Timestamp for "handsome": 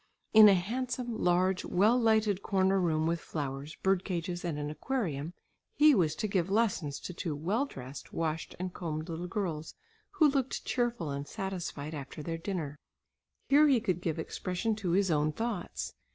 0.55-1.21